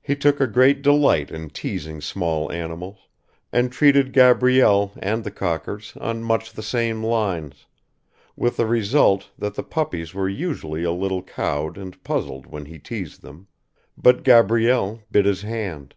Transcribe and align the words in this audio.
He 0.00 0.16
took 0.16 0.40
a 0.40 0.46
great 0.46 0.80
delight 0.80 1.30
in 1.30 1.50
teasing 1.50 2.00
small 2.00 2.50
animals, 2.50 3.00
and 3.52 3.70
treated 3.70 4.14
Gabrielle 4.14 4.92
and 4.96 5.24
the 5.24 5.30
cockers 5.30 5.94
on 6.00 6.22
much 6.22 6.54
the 6.54 6.62
same 6.62 7.04
lines, 7.04 7.66
with 8.34 8.56
the 8.56 8.64
result 8.64 9.28
that 9.38 9.54
the 9.54 9.62
puppies 9.62 10.14
were 10.14 10.26
usually 10.26 10.84
a 10.84 10.90
little 10.90 11.22
cowed 11.22 11.76
and 11.76 12.02
puzzled 12.02 12.46
when 12.46 12.64
he 12.64 12.78
teased 12.78 13.20
them, 13.20 13.46
but 13.94 14.22
Gabrielle 14.24 15.02
bit 15.10 15.26
his 15.26 15.42
hand. 15.42 15.96